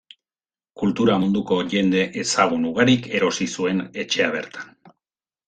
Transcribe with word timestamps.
Kultura 0.83 1.17
munduko 1.23 1.57
jende 1.73 2.01
ezagun 2.23 2.65
ugarik 2.71 3.11
erosi 3.19 3.49
zuen 3.59 3.85
etxea 4.07 4.33
bertan. 4.39 4.75